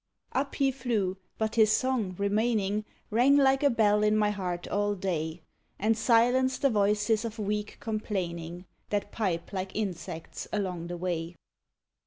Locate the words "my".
4.17-4.31